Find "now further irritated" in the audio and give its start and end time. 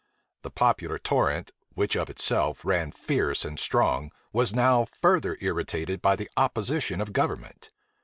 4.51-6.01